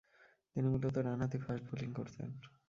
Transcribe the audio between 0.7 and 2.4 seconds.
মূলতঃ ডানহাতি fast bowling করতেন।